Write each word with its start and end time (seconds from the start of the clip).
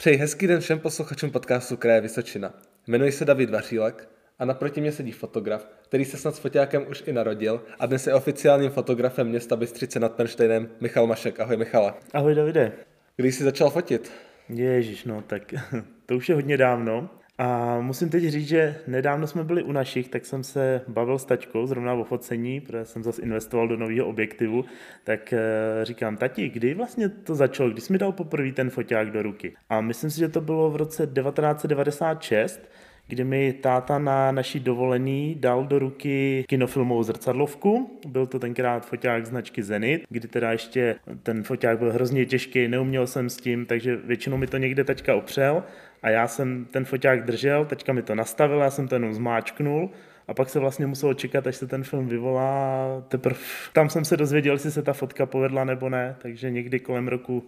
Přeji 0.00 0.16
hezký 0.16 0.46
den 0.46 0.60
všem 0.60 0.78
posluchačům 0.78 1.30
podcastu 1.30 1.76
Kraje 1.76 2.00
Vysočina. 2.00 2.54
Jmenuji 2.86 3.12
se 3.12 3.24
David 3.24 3.50
Vařílek 3.50 4.08
a 4.38 4.44
naproti 4.44 4.80
mě 4.80 4.92
sedí 4.92 5.12
fotograf, 5.12 5.68
který 5.82 6.04
se 6.04 6.16
snad 6.16 6.34
s 6.34 6.38
foťákem 6.38 6.86
už 6.90 7.02
i 7.06 7.12
narodil 7.12 7.62
a 7.78 7.86
dnes 7.86 8.06
je 8.06 8.14
oficiálním 8.14 8.70
fotografem 8.70 9.28
města 9.28 9.56
Bystřice 9.56 10.00
nad 10.00 10.12
Penštejnem 10.12 10.68
Michal 10.80 11.06
Mašek. 11.06 11.40
Ahoj 11.40 11.56
Michala. 11.56 11.98
Ahoj 12.12 12.34
Davide. 12.34 12.72
Kdy 13.16 13.32
jsi 13.32 13.44
začal 13.44 13.70
fotit? 13.70 14.12
Ježíš, 14.48 15.04
no 15.04 15.22
tak 15.26 15.54
to 16.06 16.16
už 16.16 16.28
je 16.28 16.34
hodně 16.34 16.56
dávno. 16.56 17.10
A 17.42 17.80
musím 17.80 18.08
teď 18.08 18.24
říct, 18.24 18.48
že 18.48 18.76
nedávno 18.86 19.26
jsme 19.26 19.44
byli 19.44 19.62
u 19.62 19.72
našich, 19.72 20.08
tak 20.08 20.26
jsem 20.26 20.44
se 20.44 20.82
bavil 20.88 21.18
s 21.18 21.24
tačkou 21.24 21.66
zrovna 21.66 21.92
o 21.94 22.04
focení, 22.04 22.60
protože 22.60 22.84
jsem 22.84 23.02
zase 23.02 23.22
investoval 23.22 23.68
do 23.68 23.76
nového 23.76 24.06
objektivu, 24.06 24.64
tak 25.04 25.32
eh, 25.32 25.38
říkám, 25.82 26.16
tati, 26.16 26.48
kdy 26.48 26.74
vlastně 26.74 27.08
to 27.08 27.34
začalo, 27.34 27.70
kdy 27.70 27.80
jsi 27.80 27.92
mi 27.92 27.98
dal 27.98 28.12
poprvé 28.12 28.52
ten 28.52 28.70
foťák 28.70 29.10
do 29.10 29.22
ruky? 29.22 29.52
A 29.68 29.80
myslím 29.80 30.10
si, 30.10 30.18
že 30.18 30.28
to 30.28 30.40
bylo 30.40 30.70
v 30.70 30.76
roce 30.76 31.06
1996, 31.06 32.70
kdy 33.06 33.24
mi 33.24 33.52
táta 33.52 33.98
na 33.98 34.32
naší 34.32 34.60
dovolený 34.60 35.36
dal 35.40 35.64
do 35.64 35.78
ruky 35.78 36.44
kinofilmovou 36.48 37.02
zrcadlovku. 37.02 38.00
Byl 38.06 38.26
to 38.26 38.38
tenkrát 38.38 38.86
foťák 38.86 39.26
značky 39.26 39.62
Zenit, 39.62 40.02
kdy 40.08 40.28
teda 40.28 40.52
ještě 40.52 40.96
ten 41.22 41.42
foťák 41.42 41.78
byl 41.78 41.92
hrozně 41.92 42.26
těžký, 42.26 42.68
neuměl 42.68 43.06
jsem 43.06 43.30
s 43.30 43.36
tím, 43.36 43.66
takže 43.66 43.96
většinou 43.96 44.36
mi 44.36 44.46
to 44.46 44.56
někde 44.56 44.84
tačka 44.84 45.14
opřel 45.14 45.62
a 46.02 46.10
já 46.10 46.28
jsem 46.28 46.64
ten 46.70 46.84
foťák 46.84 47.24
držel, 47.24 47.64
teďka 47.64 47.92
mi 47.92 48.02
to 48.02 48.14
nastavil, 48.14 48.58
já 48.58 48.70
jsem 48.70 48.88
to 48.88 48.94
jenom 48.94 49.14
zmáčknul 49.14 49.90
a 50.28 50.34
pak 50.34 50.50
se 50.50 50.58
vlastně 50.58 50.86
muselo 50.86 51.14
čekat, 51.14 51.46
až 51.46 51.56
se 51.56 51.66
ten 51.66 51.84
film 51.84 52.08
vyvolá. 52.08 52.86
Teprve 53.08 53.40
tam 53.72 53.90
jsem 53.90 54.04
se 54.04 54.16
dozvěděl, 54.16 54.54
jestli 54.54 54.70
se 54.70 54.82
ta 54.82 54.92
fotka 54.92 55.26
povedla 55.26 55.64
nebo 55.64 55.88
ne, 55.88 56.16
takže 56.18 56.50
někdy 56.50 56.80
kolem 56.80 57.08
roku 57.08 57.44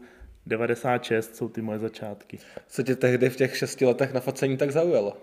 96 0.47 1.37
jsou 1.37 1.49
ty 1.49 1.63
moje 1.63 1.79
začátky. 1.79 2.39
Co 2.69 2.83
tě 2.83 2.97
tehdy 2.97 3.31
v 3.31 3.37
těch 3.37 3.57
šesti 3.57 3.85
letech 3.85 4.15
na 4.15 4.21
focení 4.21 4.57
tak 4.57 4.71
zaujalo? 4.71 5.17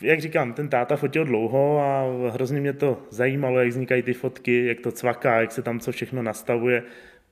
Jak 0.00 0.20
říkám, 0.20 0.52
ten 0.52 0.68
táta 0.68 0.96
fotil 0.96 1.24
dlouho 1.24 1.80
a 1.80 2.04
hrozně 2.30 2.60
mě 2.60 2.72
to 2.72 3.02
zajímalo, 3.10 3.58
jak 3.58 3.68
vznikají 3.68 4.02
ty 4.02 4.12
fotky, 4.12 4.66
jak 4.66 4.80
to 4.80 4.92
cvaká, 4.92 5.40
jak 5.40 5.52
se 5.52 5.62
tam 5.62 5.80
co 5.80 5.92
všechno 5.92 6.22
nastavuje 6.22 6.82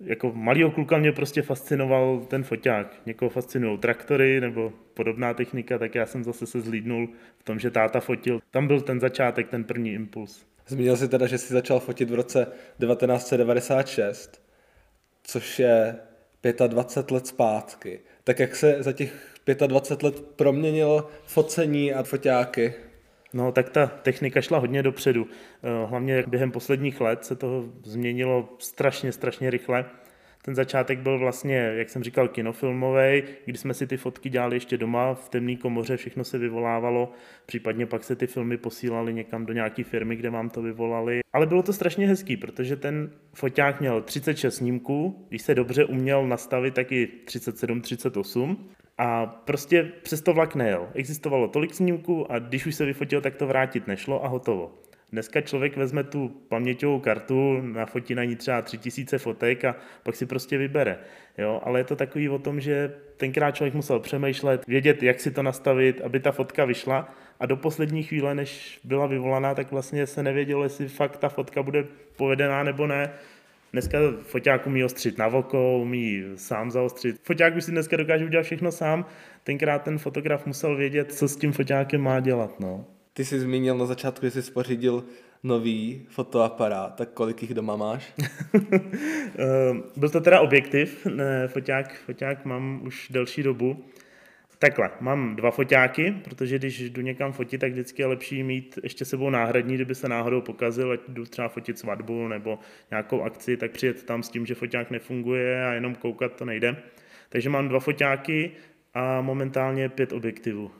jako 0.01 0.33
malýho 0.35 0.71
kluka 0.71 0.99
mě 0.99 1.13
prostě 1.13 1.43
fascinoval 1.43 2.27
ten 2.29 2.43
foťák. 2.43 2.97
Někoho 3.07 3.29
fascinují 3.29 3.79
traktory 3.79 4.41
nebo 4.41 4.73
podobná 4.95 5.35
technika, 5.35 5.79
tak 5.79 5.95
já 5.95 6.07
jsem 6.07 6.25
zase 6.25 6.47
se 6.47 6.61
zlídnul 6.61 7.09
v 7.39 7.43
tom, 7.43 7.59
že 7.59 7.71
táta 7.71 8.01
fotil. 8.01 8.41
Tam 8.51 8.67
byl 8.67 8.81
ten 8.81 9.01
začátek, 9.01 9.49
ten 9.49 9.65
první 9.65 9.93
impuls. 9.93 10.47
Zmínil 10.67 10.97
jsi 10.97 11.09
teda, 11.09 11.27
že 11.27 11.39
jsi 11.39 11.53
začal 11.53 11.81
fotit 11.81 12.11
v 12.11 12.15
roce 12.15 12.47
1996, 12.81 14.43
což 15.23 15.59
je 15.59 15.97
25 16.67 17.15
let 17.15 17.27
zpátky. 17.27 18.01
Tak 18.25 18.39
jak 18.39 18.57
se 18.57 18.77
za 18.83 18.93
těch 18.93 19.35
25 19.67 20.03
let 20.03 20.23
proměnilo 20.37 21.11
focení 21.27 21.95
a 21.95 22.03
foťáky? 22.03 22.75
No 23.35 23.53
tak 23.53 23.71
ta 23.71 23.87
technika 23.87 24.41
šla 24.41 24.59
hodně 24.59 24.83
dopředu. 24.83 25.27
Eh, 25.63 25.87
hlavně 25.87 26.25
během 26.27 26.51
posledních 26.51 27.01
let 27.01 27.25
se 27.25 27.37
toho 27.37 27.65
změnilo 27.85 28.49
strašně, 28.59 29.13
strašně 29.13 29.51
rychle. 29.51 29.85
Ten 30.45 30.55
začátek 30.55 30.99
byl 30.99 31.19
vlastně, 31.19 31.57
jak 31.57 31.91
jsem 31.91 32.03
říkal, 32.03 32.29
kinofilmový, 32.29 33.23
kdy 33.45 33.59
jsme 33.59 33.75
si 33.75 33.87
ty 33.87 33.97
fotky 33.97 34.31
dělali 34.31 34.57
ještě 34.57 34.77
doma 34.77 35.15
v 35.15 35.29
temné 35.29 35.57
komoře, 35.57 35.97
všechno 35.97 36.25
se 36.25 36.39
vyvolávalo, 36.39 37.13
případně 37.47 37.87
pak 37.87 38.05
se 38.05 38.17
ty 38.17 38.27
filmy 38.27 38.57
posílali 38.57 39.15
někam 39.15 39.47
do 39.47 39.53
nějaké 39.53 39.85
firmy, 39.85 40.17
kde 40.17 40.31
vám 40.31 40.51
to 40.51 40.63
vyvolali. 40.63 41.21
Ale 41.33 41.47
bylo 41.47 41.63
to 41.63 41.73
strašně 41.73 42.09
hezký, 42.09 42.37
protože 42.37 42.77
ten 42.77 43.11
foťák 43.35 43.81
měl 43.81 44.03
36 44.03 44.55
snímků, 44.55 45.27
když 45.29 45.43
se 45.43 45.55
dobře 45.55 45.85
uměl 45.85 46.27
nastavit, 46.27 46.75
taky 46.75 47.07
37, 47.25 47.81
38 47.81 48.71
a 48.99 49.27
prostě 49.27 49.93
přes 50.03 50.21
to 50.21 50.33
vlak 50.33 50.55
nejel. 50.55 50.89
Existovalo 50.95 51.49
tolik 51.49 51.75
snímků 51.75 52.33
a 52.33 52.39
když 52.39 52.67
už 52.67 52.75
se 52.75 52.85
vyfotil, 52.85 53.21
tak 53.21 53.35
to 53.35 53.47
vrátit 53.47 53.87
nešlo 53.87 54.25
a 54.25 54.29
hotovo. 54.29 54.73
Dneska 55.13 55.41
člověk 55.41 55.77
vezme 55.77 56.05
tu 56.05 56.29
paměťovou 56.29 57.01
kartu, 57.01 57.61
nafotí 57.61 58.15
na 58.15 58.25
ní 58.25 58.37
třeba 58.37 58.63
3000 58.63 59.19
fotek 59.19 59.65
a 59.65 59.77
pak 60.03 60.17
si 60.17 60.27
prostě 60.27 60.59
vybere. 60.59 60.99
Jo? 61.39 61.61
Ale 61.65 61.81
je 61.81 61.85
to 61.85 61.97
takový 61.97 62.29
o 62.29 62.39
tom, 62.39 62.61
že 62.61 62.95
tenkrát 63.17 63.51
člověk 63.51 63.75
musel 63.75 64.01
přemýšlet, 64.01 64.67
vědět, 64.67 65.03
jak 65.03 65.21
si 65.21 65.31
to 65.31 65.43
nastavit, 65.43 66.01
aby 66.01 66.21
ta 66.21 66.33
fotka 66.33 66.65
vyšla 66.65 67.15
a 67.41 67.47
do 67.47 67.57
poslední 67.57 68.03
chvíle, 68.03 68.35
než 68.35 68.81
byla 68.85 69.07
vyvolaná, 69.07 69.55
tak 69.55 69.71
vlastně 69.71 70.07
se 70.07 70.23
nevědělo, 70.23 70.63
jestli 70.63 70.89
fakt 70.89 71.17
ta 71.17 71.29
fotka 71.29 71.63
bude 71.63 71.87
povedená 72.17 72.63
nebo 72.63 72.87
ne. 72.87 73.11
Dneska 73.75 73.99
foťák 74.23 74.67
umí 74.67 74.85
ostřit 74.85 75.19
na 75.19 75.29
voko, 75.29 75.79
umí 75.79 76.23
sám 76.37 76.71
zaostřit. 76.71 77.17
Foťák 77.23 77.57
už 77.57 77.65
si 77.65 77.71
dneska 77.71 77.97
dokáže 77.97 78.25
udělat 78.25 78.43
všechno 78.43 78.73
sám. 78.73 79.07
Tenkrát 79.45 79.83
ten 79.83 79.99
fotograf 79.99 80.47
musel 80.47 80.77
vědět, 80.77 81.13
co 81.13 81.29
s 81.29 81.37
tím 81.37 81.53
foťákem 81.53 82.01
má 82.01 82.21
dělat. 82.21 82.61
No. 82.61 82.85
Ty 83.13 83.25
jsi 83.25 83.41
zmínil 83.41 83.79
na 83.79 83.87
začátku, 83.87 84.27
že 84.27 84.31
jsi 84.31 84.43
spořídil 84.43 85.05
nový 85.43 86.07
fotoaparát, 86.09 86.95
tak 86.95 87.09
kolik 87.09 87.43
jich 87.43 87.55
doma 87.55 87.77
máš? 87.77 88.13
Eh, 89.39 89.75
byl 89.97 90.09
to 90.09 90.21
teda 90.21 90.41
objektiv, 90.41 91.07
ne, 91.07 91.49
foťák, 91.49 91.95
foťák 91.95 92.45
mám 92.45 92.81
už 92.85 93.09
delší 93.11 93.43
dobu. 93.43 93.85
Takhle, 94.65 94.91
mám 95.01 95.37
dva 95.37 95.51
foťáky, 95.51 96.15
protože 96.25 96.59
když 96.59 96.91
jdu 96.91 97.03
někam 97.03 97.33
fotit, 97.33 97.61
tak 97.61 97.73
vždycky 97.73 98.03
je 98.03 98.07
lepší 98.07 98.43
mít 98.43 98.79
ještě 98.83 99.05
sebou 99.05 99.31
náhradní, 99.31 99.75
kdyby 99.75 99.95
se 99.95 100.09
náhodou 100.09 100.41
pokazil, 100.41 100.93
ať 100.93 101.01
jdu 101.09 101.25
třeba 101.25 101.49
fotit 101.49 101.79
svatbu 101.79 102.29
nebo 102.29 102.59
nějakou 102.91 103.23
akci, 103.23 103.57
tak 103.57 103.71
přijet 103.71 104.03
tam 104.03 104.23
s 104.23 104.29
tím, 104.29 104.47
že 104.47 104.55
foťák 104.55 104.91
nefunguje 104.91 105.67
a 105.67 105.73
jenom 105.73 105.95
koukat 105.95 106.37
to 106.37 106.45
nejde. 106.45 106.77
Takže 107.29 107.51
mám 107.51 107.69
dva 107.69 107.81
foťáky 107.81 108.51
a 108.95 109.21
momentálně 109.21 109.89
pět 109.89 110.13
objektivů. 110.13 110.71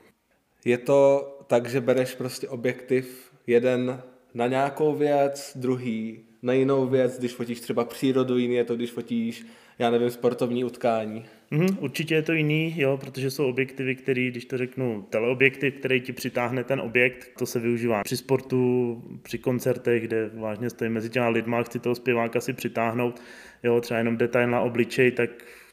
Je 0.65 0.77
to 0.77 1.31
tak, 1.47 1.69
že 1.69 1.81
bereš 1.81 2.15
prostě 2.15 2.49
objektiv 2.49 3.31
jeden 3.47 4.01
na 4.33 4.47
nějakou 4.47 4.95
věc, 4.95 5.57
druhý 5.57 6.24
na 6.45 6.53
jinou 6.53 6.87
věc, 6.87 7.19
když 7.19 7.31
fotíš 7.31 7.59
třeba 7.59 7.85
přírodu, 7.85 8.37
jiný 8.37 8.55
je 8.55 8.63
to, 8.63 8.75
když 8.75 8.91
fotíš, 8.91 9.45
já 9.79 9.89
nevím, 9.91 10.09
sportovní 10.09 10.63
utkání. 10.63 11.25
Mm, 11.51 11.77
určitě 11.79 12.15
je 12.15 12.21
to 12.21 12.33
jiný, 12.33 12.73
jo, 12.77 12.97
protože 12.97 13.31
jsou 13.31 13.49
objektivy, 13.49 13.95
který, 13.95 14.31
když 14.31 14.45
to 14.45 14.57
řeknu, 14.57 15.05
teleobjektiv, 15.09 15.73
který 15.73 16.01
ti 16.01 16.13
přitáhne 16.13 16.63
ten 16.63 16.81
objekt, 16.81 17.31
to 17.37 17.45
se 17.45 17.59
využívá 17.59 18.03
při 18.03 18.17
sportu, 18.17 19.03
při 19.23 19.37
koncertech, 19.37 20.03
kde 20.03 20.29
vážně 20.33 20.69
stojí 20.69 20.89
mezi 20.89 21.09
těma 21.09 21.29
lidma, 21.29 21.63
chci 21.63 21.79
toho 21.79 21.95
zpěváka 21.95 22.41
si 22.41 22.53
přitáhnout, 22.53 23.21
jo, 23.63 23.81
třeba 23.81 23.97
jenom 23.97 24.17
detail 24.17 24.49
na 24.49 24.61
obličej, 24.61 25.11
tak 25.11 25.29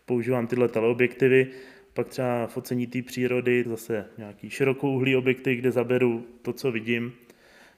používám 0.07 0.47
tyhle 0.47 0.69
teleobjektivy. 0.69 1.47
Pak 1.95 2.09
třeba 2.09 2.47
focení 2.47 2.87
té 2.87 3.03
přírody, 3.03 3.65
zase 3.69 4.05
nějaký 4.19 4.51
širokouhlý 4.51 5.17
objektiv, 5.17 5.59
kde 5.59 5.71
zaberu 5.71 6.27
to, 6.43 6.53
co 6.53 6.73
vidím. 6.73 7.13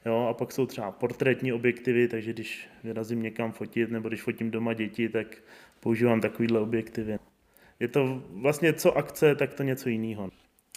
Jo, 0.06 0.26
a 0.30 0.34
pak 0.34 0.52
jsou 0.52 0.66
třeba 0.66 0.90
portrétní 0.90 1.52
objektivy, 1.52 2.08
takže 2.08 2.32
když 2.32 2.68
vyrazím 2.84 3.22
někam 3.22 3.52
fotit, 3.52 3.90
nebo 3.90 4.08
když 4.08 4.22
fotím 4.22 4.50
doma 4.50 4.72
děti, 4.72 5.08
tak 5.08 5.26
používám 5.80 6.20
takovýhle 6.20 6.60
objektivy. 6.60 7.18
Je 7.80 7.88
to 7.88 8.22
vlastně 8.30 8.72
co 8.72 8.96
akce, 8.96 9.34
tak 9.34 9.54
to 9.54 9.62
něco 9.62 9.88
jiného. 9.88 10.30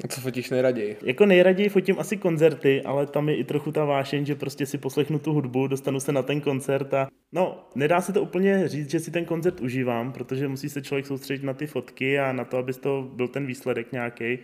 A 0.04 0.08
co 0.08 0.22
fotíš 0.22 0.50
nejraději? 0.50 0.98
Jako 1.02 1.26
nejraději 1.26 1.70
fotím 1.70 2.00
asi 2.00 2.18
koncerty, 2.18 2.82
ale 2.82 3.08
tam 3.08 3.30
je 3.30 3.36
i 3.36 3.44
trochu 3.44 3.72
ta 3.72 3.86
vášeň, 3.86 4.26
že 4.26 4.36
prostě 4.36 4.66
si 4.66 4.78
poslechnu 4.78 5.20
tu 5.20 5.34
hudbu, 5.34 5.68
dostanu 5.68 6.00
se 6.00 6.12
na 6.12 6.22
ten 6.22 6.42
koncert 6.42 6.94
a 6.94 7.08
no, 7.32 7.68
nedá 7.76 8.02
se 8.02 8.14
to 8.14 8.22
úplně 8.22 8.68
říct, 8.68 8.92
že 8.92 9.00
si 9.00 9.12
ten 9.12 9.26
koncert 9.26 9.62
užívám, 9.62 10.14
protože 10.14 10.48
musí 10.48 10.70
se 10.70 10.82
člověk 10.82 11.06
soustředit 11.06 11.44
na 11.44 11.54
ty 11.54 11.68
fotky 11.68 12.20
a 12.20 12.34
na 12.34 12.46
to, 12.46 12.58
aby 12.58 12.74
to 12.74 13.12
byl 13.14 13.28
ten 13.28 13.46
výsledek 13.46 13.92
nějaký, 13.92 14.40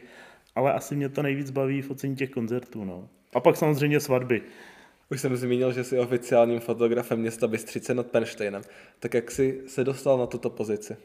ale 0.55 0.73
asi 0.73 0.95
mě 0.95 1.09
to 1.09 1.23
nejvíc 1.23 1.51
baví 1.51 1.81
focení 1.81 2.15
těch 2.15 2.29
koncertů, 2.29 2.85
no. 2.85 3.09
A 3.33 3.39
pak 3.39 3.57
samozřejmě 3.57 3.99
svatby. 3.99 4.41
Už 5.13 5.21
jsem 5.21 5.35
zmínil, 5.35 5.71
že 5.71 5.83
jsi 5.83 5.99
oficiálním 5.99 6.59
fotografem 6.59 7.19
města 7.19 7.47
Bystřice 7.47 7.93
nad 7.93 8.07
Penštejnem. 8.07 8.61
Tak 8.99 9.13
jak 9.13 9.31
jsi 9.31 9.61
se 9.67 9.83
dostal 9.83 10.17
na 10.17 10.25
tuto 10.25 10.49
pozici? 10.49 10.95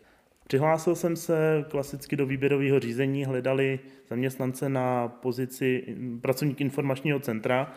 Přihlásil 0.46 0.94
jsem 0.94 1.16
se 1.16 1.64
klasicky 1.70 2.16
do 2.16 2.26
výběrového 2.26 2.80
řízení, 2.80 3.24
hledali 3.24 3.80
zaměstnance 4.08 4.68
na 4.68 5.08
pozici 5.08 5.96
pracovník 6.20 6.60
informačního 6.60 7.20
centra 7.20 7.72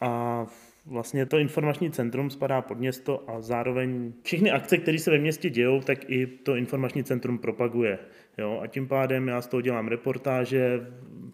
a 0.00 0.46
vlastně 0.86 1.26
to 1.26 1.38
informační 1.38 1.90
centrum 1.90 2.30
spadá 2.30 2.62
pod 2.62 2.78
město 2.78 3.30
a 3.30 3.40
zároveň 3.40 4.12
všechny 4.22 4.50
akce, 4.50 4.78
které 4.78 4.98
se 4.98 5.10
ve 5.10 5.18
městě 5.18 5.50
dějou, 5.50 5.80
tak 5.80 6.10
i 6.10 6.26
to 6.26 6.56
informační 6.56 7.04
centrum 7.04 7.38
propaguje. 7.38 7.98
Jo? 8.38 8.60
A 8.62 8.66
tím 8.66 8.88
pádem 8.88 9.28
já 9.28 9.42
z 9.42 9.46
toho 9.46 9.60
dělám 9.60 9.88
reportáže, 9.88 10.86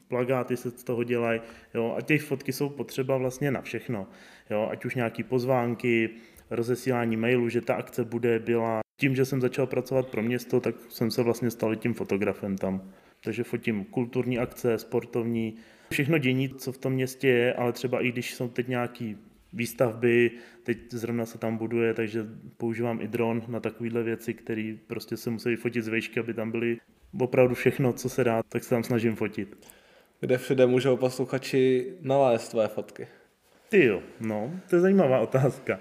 plagáty 0.08 0.56
se 0.56 0.70
z 0.70 0.84
toho 0.84 1.04
dělají, 1.04 1.40
jo? 1.75 1.94
a 1.98 2.00
těch 2.00 2.22
fotky 2.22 2.52
jsou 2.52 2.69
potřeba 2.69 3.16
vlastně 3.16 3.50
na 3.50 3.60
všechno. 3.62 4.06
Jo? 4.50 4.69
Ať 4.70 4.84
už 4.84 4.94
nějaký 4.94 5.22
pozvánky, 5.22 6.10
rozesílání 6.50 7.16
mailů, 7.16 7.48
že 7.48 7.60
ta 7.60 7.75
akce 7.75 8.04
bude, 8.04 8.38
byla. 8.38 8.81
Tím, 9.00 9.16
že 9.16 9.25
jsem 9.25 9.40
začal 9.40 9.66
pracovat 9.66 10.08
pro 10.08 10.22
město, 10.22 10.60
tak 10.60 10.75
jsem 10.88 11.10
se 11.10 11.22
vlastně 11.22 11.50
stal 11.50 11.76
tím 11.76 11.94
fotografem 11.94 12.58
tam. 12.58 12.93
Takže 13.25 13.44
fotím 13.44 13.84
kulturní 13.84 14.38
akce, 14.38 14.78
sportovní, 14.78 15.56
všechno 15.90 16.19
dění, 16.19 16.49
co 16.49 16.72
v 16.72 16.78
tom 16.78 16.92
městě 16.92 17.28
je, 17.28 17.54
ale 17.54 17.72
třeba 17.72 18.00
i 18.00 18.12
když 18.12 18.34
jsou 18.34 18.49
teď 18.49 18.69
nějaký 18.69 19.16
výstavby, 19.56 20.30
teď 20.62 20.78
zrovna 20.90 21.26
se 21.26 21.38
tam 21.38 21.56
buduje, 21.56 21.94
takže 21.94 22.26
používám 22.56 23.00
i 23.00 23.08
dron 23.08 23.42
na 23.48 23.60
takovéhle 23.60 24.02
věci, 24.02 24.34
které 24.34 24.74
prostě 24.86 25.16
se 25.16 25.30
musí 25.30 25.56
fotit 25.56 25.84
z 25.84 25.88
vejšky, 25.88 26.20
aby 26.20 26.34
tam 26.34 26.50
byly 26.50 26.78
opravdu 27.20 27.54
všechno, 27.54 27.92
co 27.92 28.08
se 28.08 28.24
dá, 28.24 28.42
tak 28.48 28.64
se 28.64 28.70
tam 28.70 28.82
snažím 28.82 29.16
fotit. 29.16 29.66
Kde 30.20 30.38
všude 30.38 30.66
můžou 30.66 30.96
posluchači 30.96 31.86
nalézt 32.00 32.48
tvoje 32.48 32.68
fotky? 32.68 33.06
Ty 33.68 33.84
jo, 33.84 34.02
no, 34.20 34.60
to 34.70 34.76
je 34.76 34.80
zajímavá 34.80 35.18
otázka. 35.20 35.78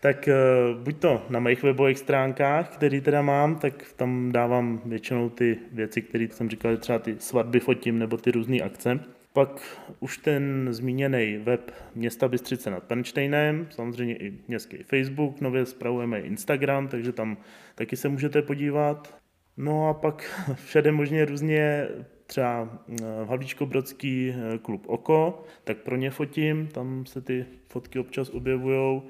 Tak 0.00 0.28
uh, 0.28 0.82
buď 0.82 0.98
to 0.98 1.26
na 1.30 1.40
mých 1.40 1.62
webových 1.62 1.98
stránkách, 1.98 2.68
který 2.68 3.00
teda 3.00 3.22
mám, 3.22 3.56
tak 3.56 3.92
tam 3.96 4.32
dávám 4.32 4.80
většinou 4.84 5.30
ty 5.30 5.58
věci, 5.72 6.02
které 6.02 6.28
jsem 6.30 6.50
říkal, 6.50 6.72
že 6.72 6.78
třeba 6.78 6.98
ty 6.98 7.16
svatby 7.18 7.60
fotím 7.60 7.98
nebo 7.98 8.16
ty 8.16 8.30
různé 8.30 8.60
akce. 8.60 9.00
Pak 9.32 9.78
už 10.00 10.18
ten 10.18 10.68
zmíněný 10.70 11.36
web 11.36 11.74
Města 11.94 12.28
Bystřice 12.28 12.70
nad 12.70 12.82
Pernštejnem, 12.82 13.66
samozřejmě 13.70 14.16
i 14.16 14.34
městský 14.48 14.76
Facebook, 14.76 15.40
nově 15.40 15.66
spravujeme 15.66 16.20
Instagram, 16.20 16.88
takže 16.88 17.12
tam 17.12 17.36
taky 17.74 17.96
se 17.96 18.08
můžete 18.08 18.42
podívat. 18.42 19.18
No 19.56 19.88
a 19.88 19.94
pak 19.94 20.44
všade 20.64 20.92
možně 20.92 21.24
různě 21.24 21.88
třeba 22.26 22.78
eh, 22.88 22.94
Havlíčko-Brodský 23.24 24.34
eh, 24.34 24.58
klub 24.58 24.84
Oko, 24.86 25.44
tak 25.64 25.76
pro 25.76 25.96
ně 25.96 26.10
fotím, 26.10 26.66
tam 26.66 27.06
se 27.06 27.20
ty 27.20 27.46
fotky 27.68 27.98
občas 27.98 28.30
objevují. 28.30 29.02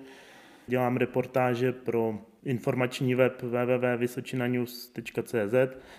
Dělám 0.67 0.97
reportáže 0.97 1.73
pro 1.73 2.19
informační 2.45 3.15
web 3.15 3.43
www.vysočinanews.cz, 3.43 5.55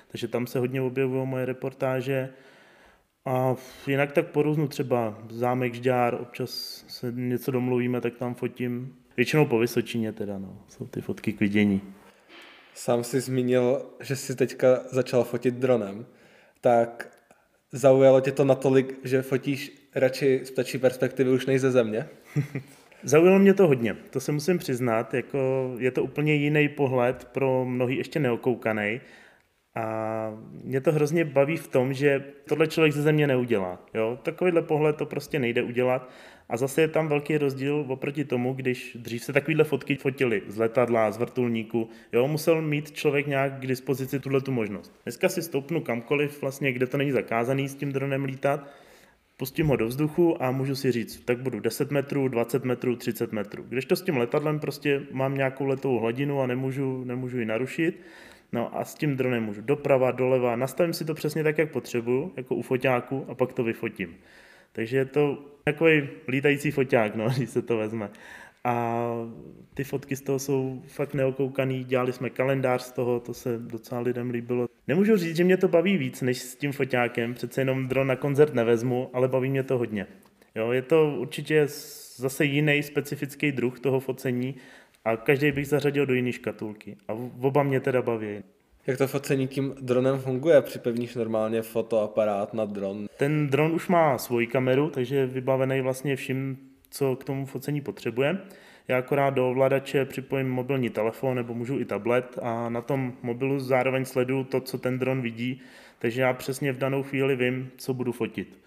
takže 0.08 0.28
tam 0.28 0.48
se 0.48 0.60
hodně 0.60 0.82
objevují 0.82 1.28
moje 1.28 1.46
reportáže. 1.46 2.30
A 3.26 3.56
jinak 3.88 4.12
tak 4.12 4.28
porůznu 4.28 4.68
třeba 4.68 5.18
zámek 5.30 5.74
Žďár, 5.74 6.18
občas 6.22 6.84
se 6.88 7.12
něco 7.12 7.52
domluvíme, 7.52 8.02
tak 8.02 8.18
tam 8.18 8.36
fotím. 8.36 8.96
Většinou 9.18 9.46
po 9.46 9.60
Vysočině 9.60 10.12
teda, 10.12 10.40
no. 10.40 10.64
Jsou 10.68 10.88
ty 10.88 11.02
fotky 11.02 11.34
k 11.34 11.40
vidění. 11.40 11.82
Sám 12.74 13.04
jsi 13.04 13.22
zmínil, 13.22 13.86
že 14.00 14.16
jsi 14.16 14.36
teďka 14.36 14.80
začal 14.92 15.24
fotit 15.24 15.56
dronem. 15.56 16.06
Tak 16.62 17.18
zaujalo 17.72 18.22
tě 18.22 18.32
to 18.32 18.46
natolik, 18.46 19.00
že 19.04 19.22
fotíš 19.22 19.90
radši 19.96 20.42
z 20.44 20.52
ptačí 20.52 20.78
perspektivy 20.78 21.30
už 21.30 21.46
než 21.46 21.62
ze 21.62 21.72
země? 21.72 22.10
Zaujalo 23.04 23.40
mě 23.40 23.54
to 23.54 23.68
hodně, 23.68 23.96
to 24.10 24.20
se 24.20 24.32
musím 24.32 24.58
přiznat, 24.58 25.14
jako 25.14 25.72
je 25.78 25.92
to 25.92 26.04
úplně 26.04 26.34
jiný 26.34 26.70
pohled 26.70 27.26
pro 27.26 27.66
mnohý 27.66 27.98
ještě 27.98 28.20
neokoukaný. 28.20 29.02
A 29.76 30.34
mě 30.64 30.82
to 30.82 30.92
hrozně 30.92 31.26
baví 31.26 31.58
v 31.58 31.68
tom, 31.68 31.94
že 31.94 32.24
tohle 32.48 32.68
člověk 32.68 32.94
ze 32.94 33.02
země 33.02 33.28
neudělá. 33.28 33.86
Jo? 33.94 34.20
Takovýhle 34.24 34.62
pohled 34.62 34.96
to 34.96 35.06
prostě 35.06 35.40
nejde 35.40 35.64
udělat. 35.64 36.10
A 36.50 36.58
zase 36.58 36.82
je 36.82 36.88
tam 36.88 37.08
velký 37.08 37.38
rozdíl 37.38 37.86
oproti 37.88 38.26
tomu, 38.26 38.54
když 38.54 38.98
dřív 39.00 39.24
se 39.24 39.34
takovýhle 39.34 39.64
fotky 39.64 39.96
fotily 39.96 40.42
z 40.48 40.58
letadla, 40.58 41.12
z 41.12 41.18
vrtulníku, 41.18 41.90
jo, 42.14 42.28
musel 42.28 42.62
mít 42.62 42.92
člověk 42.92 43.28
nějak 43.28 43.60
k 43.60 43.68
dispozici 43.68 44.20
tuhle 44.20 44.42
tu 44.42 44.52
možnost. 44.52 44.94
Dneska 45.04 45.30
si 45.30 45.42
stoupnu 45.42 45.82
kamkoliv, 45.82 46.42
vlastně, 46.42 46.74
kde 46.74 46.88
to 46.88 46.98
není 46.98 47.12
zakázaný 47.12 47.70
s 47.70 47.76
tím 47.76 47.92
dronem 47.92 48.26
lítat, 48.26 48.68
pustím 49.38 49.68
ho 49.68 49.76
do 49.76 49.88
vzduchu 49.88 50.44
a 50.44 50.52
můžu 50.52 50.76
si 50.76 50.92
říct, 50.92 51.26
tak 51.26 51.40
budu 51.40 51.60
10 51.60 51.92
metrů, 51.92 52.28
20 52.28 52.66
metrů, 52.66 52.96
30 52.96 53.32
metrů. 53.32 53.66
Když 53.70 53.86
to 53.86 53.96
s 53.96 54.02
tím 54.02 54.18
letadlem 54.18 54.60
prostě 54.60 55.02
mám 55.12 55.36
nějakou 55.36 55.66
letovou 55.66 56.00
hladinu 56.00 56.42
a 56.42 56.48
nemůžu, 56.48 57.04
nemůžu 57.04 57.40
ji 57.40 57.46
narušit, 57.46 58.02
No 58.52 58.78
a 58.78 58.86
s 58.86 58.96
tím 58.96 59.18
dronem 59.18 59.44
můžu 59.44 59.62
doprava, 59.62 60.12
doleva, 60.12 60.56
nastavím 60.56 60.94
si 60.94 61.06
to 61.06 61.14
přesně 61.14 61.44
tak, 61.44 61.58
jak 61.58 61.72
potřebuju, 61.72 62.34
jako 62.38 62.56
u 62.56 62.62
foťáku 62.62 63.26
a 63.30 63.36
pak 63.36 63.54
to 63.54 63.64
vyfotím. 63.64 64.16
Takže 64.72 64.98
je 64.98 65.06
to 65.06 65.46
takový 65.64 66.10
lítající 66.28 66.72
foťák, 66.72 67.16
no, 67.16 67.30
když 67.38 67.50
se 67.50 67.62
to 67.62 67.78
vezme. 67.78 68.10
A 68.64 69.06
ty 69.74 69.84
fotky 69.84 70.16
z 70.16 70.22
toho 70.22 70.40
jsou 70.40 70.84
fakt 70.88 71.14
neokoukaný, 71.14 71.84
dělali 71.84 72.14
jsme 72.14 72.30
kalendář 72.30 72.82
z 72.82 72.92
toho, 72.92 73.20
to 73.20 73.34
se 73.34 73.58
docela 73.58 74.02
lidem 74.02 74.30
líbilo. 74.30 74.68
Nemůžu 74.88 75.18
říct, 75.18 75.36
že 75.36 75.44
mě 75.44 75.58
to 75.58 75.68
baví 75.68 75.98
víc 75.98 76.22
než 76.22 76.38
s 76.38 76.56
tím 76.56 76.72
foťákem, 76.72 77.34
přece 77.34 77.62
jenom 77.62 77.88
dron 77.88 78.08
na 78.08 78.16
koncert 78.16 78.54
nevezmu, 78.54 79.10
ale 79.14 79.28
baví 79.28 79.50
mě 79.50 79.64
to 79.64 79.78
hodně. 79.78 80.08
Jo, 80.56 80.72
je 80.72 80.82
to 80.82 81.16
určitě 81.18 81.68
zase 82.16 82.46
jiný 82.46 82.84
specifický 82.84 83.52
druh 83.52 83.80
toho 83.80 84.00
focení 84.00 84.56
a 85.06 85.18
každý 85.18 85.52
bych 85.52 85.68
zařadil 85.68 86.06
do 86.06 86.14
jiné 86.14 86.32
škatulky. 86.32 86.98
A 87.08 87.14
oba 87.42 87.64
mě 87.64 87.80
teda 87.80 88.02
baví. 88.02 88.44
Jak 88.88 88.98
to 88.98 89.08
focení 89.08 89.48
tím 89.48 89.76
dronem 89.82 90.20
funguje? 90.20 90.62
Připevníš 90.62 91.16
normálně 91.16 91.62
fotoaparát 91.62 92.54
na 92.54 92.66
dron? 92.66 93.08
Ten 93.18 93.48
dron 93.48 93.72
už 93.72 93.88
má 93.88 94.18
svoji 94.18 94.48
kameru, 94.48 94.90
takže 94.90 95.16
je 95.16 95.26
vybavený 95.26 95.82
vlastně 95.82 96.16
vším, 96.16 96.58
co 96.90 97.16
k 97.16 97.24
tomu 97.24 97.46
focení 97.46 97.82
potřebuje. 97.82 98.38
Já 98.88 98.98
akorát 98.98 99.30
do 99.30 99.50
ovladače 99.50 100.06
připojím 100.06 100.50
mobilní 100.50 100.90
telefon 100.90 101.36
nebo 101.36 101.54
můžu 101.54 101.80
i 101.80 101.86
tablet 101.86 102.40
a 102.42 102.70
na 102.70 102.82
tom 102.82 103.14
mobilu 103.22 103.60
zároveň 103.60 104.06
sleduju 104.06 104.44
to, 104.44 104.62
co 104.62 104.78
ten 104.78 105.00
dron 105.00 105.22
vidí, 105.22 105.62
takže 106.00 106.22
já 106.22 106.34
přesně 106.34 106.72
v 106.72 106.78
danou 106.78 107.04
chvíli 107.04 107.36
vím, 107.36 107.72
co 107.78 107.94
budu 107.94 108.12
fotit. 108.12 108.60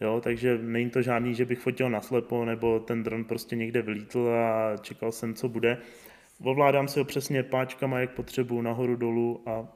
Jo, 0.00 0.20
takže 0.20 0.58
není 0.58 0.90
to 0.90 1.02
žádný, 1.02 1.34
že 1.34 1.44
bych 1.44 1.58
fotil 1.58 1.90
naslepo, 1.90 2.44
nebo 2.44 2.80
ten 2.80 3.02
dron 3.02 3.24
prostě 3.24 3.56
někde 3.56 3.82
vylítl 3.82 4.28
a 4.28 4.76
čekal 4.76 5.12
jsem, 5.12 5.34
co 5.34 5.48
bude. 5.48 5.78
Ovládám 6.44 6.88
si 6.88 6.98
ho 6.98 7.04
přesně 7.04 7.42
páčkama, 7.42 8.00
jak 8.00 8.10
potřebuju, 8.10 8.62
nahoru, 8.62 8.96
dolů 8.96 9.42
a 9.46 9.68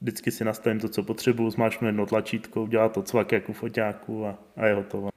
vždycky 0.00 0.30
si 0.30 0.44
nastavím 0.44 0.80
to, 0.80 0.88
co 0.88 1.02
potřebuju, 1.02 1.50
zmáčknu 1.50 1.88
jedno 1.88 2.06
tlačítko, 2.06 2.62
udělá 2.62 2.88
to 2.88 3.02
cvak 3.02 3.32
jako 3.32 3.52
foťáku 3.52 4.26
a, 4.26 4.38
a 4.56 4.66
je 4.66 4.74
hotovo. 4.74 5.08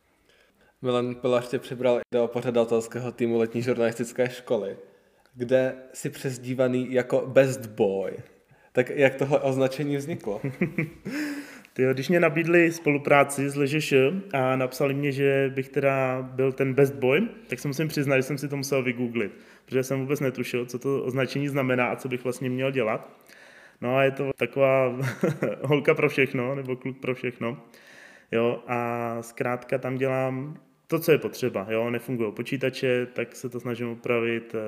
Milan 0.81 1.15
Pilař 1.15 1.49
tě 1.49 1.59
přibral 1.59 1.99
do 2.13 2.27
pořadatelského 2.27 3.11
týmu 3.11 3.37
letní 3.37 3.61
žurnalistické 3.61 4.29
školy, 4.29 4.77
kde 5.35 5.75
si 5.93 6.09
přezdívaný 6.09 6.93
jako 6.93 7.27
best 7.27 7.65
boy. 7.65 8.11
Tak 8.71 8.89
jak 8.89 9.15
tohle 9.15 9.39
označení 9.39 9.97
vzniklo? 9.97 10.41
Tyjo, 11.79 11.93
když 11.93 12.09
mě 12.09 12.19
nabídli 12.19 12.71
spolupráci 12.71 13.49
s 13.49 13.55
LŽŠ 13.55 13.93
a 14.33 14.55
napsali 14.55 14.93
mě, 14.93 15.11
že 15.11 15.51
bych 15.55 15.69
teda 15.69 16.21
byl 16.21 16.51
ten 16.51 16.73
best 16.73 16.93
boy, 16.93 17.21
tak 17.47 17.59
se 17.59 17.67
musím 17.67 17.87
přiznat, 17.87 18.15
že 18.17 18.23
jsem 18.23 18.37
si 18.37 18.47
to 18.47 18.57
musel 18.57 18.83
vygooglit, 18.83 19.31
protože 19.65 19.83
jsem 19.83 19.99
vůbec 19.99 20.19
netušil, 20.19 20.65
co 20.65 20.79
to 20.79 21.03
označení 21.03 21.47
znamená 21.47 21.85
a 21.85 21.95
co 21.95 22.09
bych 22.09 22.23
vlastně 22.23 22.49
měl 22.49 22.71
dělat. 22.71 23.09
No 23.81 23.95
a 23.95 24.03
je 24.03 24.11
to 24.11 24.31
taková 24.37 24.97
holka 25.63 25.93
pro 25.93 26.09
všechno, 26.09 26.55
nebo 26.55 26.75
kluk 26.75 26.97
pro 26.97 27.15
všechno. 27.15 27.57
Jo, 28.31 28.63
a 28.67 29.17
zkrátka 29.21 29.77
tam 29.77 29.95
dělám 29.95 30.57
to, 30.87 30.99
co 30.99 31.11
je 31.11 31.17
potřeba. 31.17 31.67
Jo, 31.69 31.89
nefungují 31.89 32.33
počítače, 32.33 33.07
tak 33.13 33.35
se 33.35 33.49
to 33.49 33.59
snažím 33.59 33.89
upravit, 33.89 34.55
eh, 34.55 34.59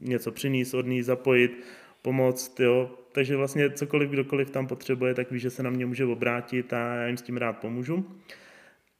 něco 0.00 0.32
přinést, 0.32 0.74
odníst, 0.74 1.06
zapojit, 1.06 1.64
pomoct, 2.02 2.60
jo. 2.60 2.90
Takže 3.16 3.36
vlastně 3.36 3.70
cokoliv, 3.70 4.10
kdokoliv 4.10 4.50
tam 4.50 4.66
potřebuje, 4.66 5.14
tak 5.14 5.30
ví, 5.30 5.38
že 5.38 5.50
se 5.50 5.62
na 5.62 5.70
mě 5.70 5.86
může 5.86 6.04
obrátit 6.04 6.72
a 6.72 6.94
já 6.94 7.06
jim 7.06 7.16
s 7.16 7.22
tím 7.22 7.36
rád 7.36 7.52
pomůžu. 7.52 8.06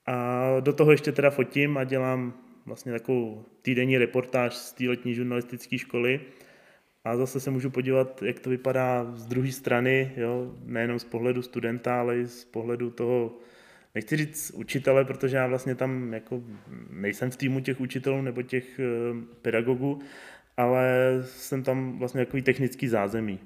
A 0.07 0.47
do 0.61 0.73
toho 0.73 0.91
ještě 0.91 1.13
teda 1.13 1.31
fotím 1.31 1.79
a 1.79 1.85
dělám 1.85 2.35
vlastně 2.67 2.93
takovou 2.93 3.45
týdenní 3.63 3.99
reportáž 3.99 4.55
z 4.55 4.73
té 4.73 4.89
letní 4.89 5.15
žurnalistické 5.15 5.79
školy. 5.79 6.21
A 7.05 7.17
zase 7.17 7.41
se 7.41 7.51
můžu 7.51 7.71
podívat, 7.71 8.23
jak 8.23 8.41
to 8.41 8.51
vypadá 8.51 9.05
z 9.15 9.27
druhé 9.27 9.53
strany, 9.53 10.13
jo? 10.17 10.55
nejenom 10.65 10.99
z 10.99 11.05
pohledu 11.05 11.43
studenta, 11.43 12.01
ale 12.01 12.19
i 12.19 12.27
z 12.27 12.45
pohledu 12.45 12.91
toho, 12.91 13.39
nechci 13.95 14.17
říct 14.17 14.51
učitele, 14.51 15.05
protože 15.05 15.37
já 15.37 15.47
vlastně 15.47 15.75
tam 15.75 16.13
jako 16.13 16.43
nejsem 16.91 17.31
v 17.31 17.37
týmu 17.37 17.61
těch 17.61 17.81
učitelů 17.81 18.23
nebo 18.23 18.43
těch 18.43 18.81
eh, 18.81 18.85
pedagogů, 19.43 20.01
ale 20.57 21.15
jsem 21.27 21.63
tam 21.63 21.99
vlastně 21.99 22.25
takový 22.25 22.43
technický 22.43 22.89
zázemí. 22.89 23.41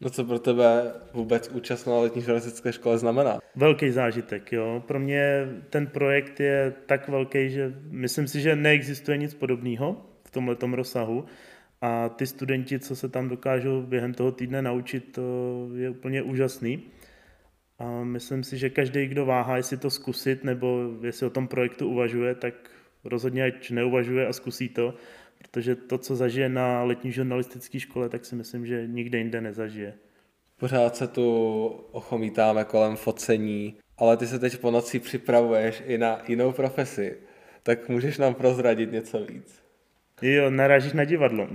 No 0.00 0.10
co 0.10 0.24
pro 0.24 0.38
tebe 0.38 0.92
vůbec 1.14 1.48
účast 1.48 1.86
na 1.86 1.98
letní 1.98 2.22
žurnalistické 2.22 2.72
škole 2.72 2.98
znamená? 2.98 3.38
Velký 3.56 3.90
zážitek, 3.90 4.52
jo. 4.52 4.82
Pro 4.86 5.00
mě 5.00 5.48
ten 5.70 5.86
projekt 5.86 6.40
je 6.40 6.74
tak 6.86 7.08
velký, 7.08 7.50
že 7.50 7.74
myslím 7.90 8.28
si, 8.28 8.40
že 8.40 8.56
neexistuje 8.56 9.16
nic 9.16 9.34
podobného 9.34 10.06
v 10.24 10.30
tomhle 10.30 10.56
rozsahu. 10.72 11.24
A 11.80 12.08
ty 12.08 12.26
studenti, 12.26 12.78
co 12.78 12.96
se 12.96 13.08
tam 13.08 13.28
dokážou 13.28 13.82
během 13.82 14.14
toho 14.14 14.32
týdne 14.32 14.62
naučit, 14.62 15.12
to 15.12 15.22
je 15.74 15.90
úplně 15.90 16.22
úžasný. 16.22 16.82
A 17.78 18.04
myslím 18.04 18.44
si, 18.44 18.58
že 18.58 18.70
každý, 18.70 19.06
kdo 19.06 19.26
váhá, 19.26 19.56
jestli 19.56 19.76
to 19.76 19.90
zkusit, 19.90 20.44
nebo 20.44 20.90
jestli 21.02 21.26
o 21.26 21.30
tom 21.30 21.48
projektu 21.48 21.88
uvažuje, 21.88 22.34
tak 22.34 22.54
rozhodně 23.04 23.44
ať 23.44 23.70
neuvažuje 23.70 24.26
a 24.26 24.32
zkusí 24.32 24.68
to, 24.68 24.94
protože 25.38 25.76
to, 25.76 25.98
co 25.98 26.16
zažije 26.16 26.48
na 26.48 26.82
letní 26.82 27.12
žurnalistické 27.12 27.80
škole, 27.80 28.08
tak 28.08 28.24
si 28.24 28.34
myslím, 28.34 28.66
že 28.66 28.86
nikde 28.86 29.18
jinde 29.18 29.40
nezažije. 29.40 29.94
Pořád 30.56 30.96
se 30.96 31.08
tu 31.08 31.66
ochomítáme 31.90 32.64
kolem 32.64 32.96
focení, 32.96 33.76
ale 33.98 34.16
ty 34.16 34.26
se 34.26 34.38
teď 34.38 34.58
po 34.58 34.70
noci 34.70 34.98
připravuješ 34.98 35.82
i 35.86 35.98
na 35.98 36.22
jinou 36.28 36.52
profesi. 36.52 37.16
Tak 37.62 37.88
můžeš 37.88 38.18
nám 38.18 38.34
prozradit 38.34 38.92
něco 38.92 39.24
víc? 39.24 39.62
Jo, 40.22 40.50
narážíš 40.50 40.92
na 40.92 41.04
divadlo. 41.04 41.48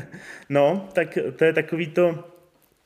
no, 0.48 0.88
tak 0.92 1.18
to 1.36 1.44
je 1.44 1.52
takový 1.52 1.86
to, 1.86 2.24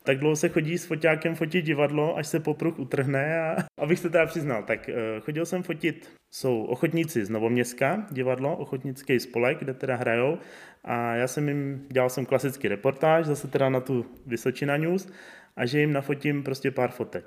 tak 0.03 0.19
dlouho 0.19 0.37
se 0.37 0.49
chodí 0.49 0.79
s 0.79 0.85
foťákem 0.85 1.35
fotit 1.35 1.65
divadlo, 1.65 2.17
až 2.17 2.27
se 2.27 2.41
popruh 2.41 2.79
utrhne 2.79 3.41
a 3.41 3.57
abych 3.79 3.99
se 3.99 4.11
teda 4.11 4.27
přiznal, 4.27 4.63
tak 4.63 4.89
eh, 4.89 4.95
chodil 5.21 5.47
jsem 5.47 5.63
fotit, 5.63 6.11
jsou 6.31 6.63
ochotníci 6.63 7.25
z 7.25 7.31
Novoměska, 7.31 8.07
divadlo, 8.11 8.57
ochotnický 8.57 9.21
spolek, 9.21 9.59
kde 9.59 9.75
teda 9.75 9.97
hrajou 9.97 10.39
a 10.85 11.15
já 11.15 11.29
jsem 11.29 11.49
jim, 11.49 11.87
dělal 11.91 12.11
jsem 12.11 12.27
klasický 12.27 12.69
reportáž, 12.69 13.27
zase 13.27 13.49
teda 13.49 13.69
na 13.69 13.81
tu 13.81 14.07
Vysočina 14.27 14.77
News 14.77 15.13
a 15.57 15.67
že 15.67 15.81
jim 15.81 15.93
nafotím 15.93 16.43
prostě 16.43 16.71
pár 16.71 16.91
fotek. 16.91 17.25